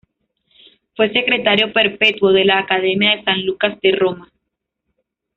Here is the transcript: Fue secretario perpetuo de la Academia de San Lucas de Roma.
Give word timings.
Fue 0.95 1.13
secretario 1.13 1.71
perpetuo 1.71 2.31
de 2.31 2.43
la 2.43 2.57
Academia 2.57 3.15
de 3.17 3.23
San 3.23 3.45
Lucas 3.45 3.79
de 3.81 3.91
Roma. 3.91 4.31